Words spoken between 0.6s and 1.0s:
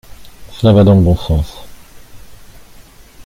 va dans